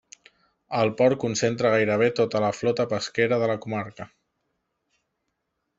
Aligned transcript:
El 0.77 0.91
port 1.01 1.19
concentra 1.23 1.73
gairebé 1.75 2.07
tota 2.21 2.41
la 2.47 2.49
flota 2.61 2.89
pesquera 2.95 3.41
de 3.45 3.53
la 3.53 3.61
comarca. 3.67 4.13